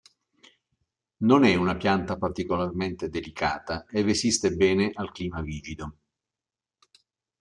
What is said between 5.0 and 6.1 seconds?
clima rigido.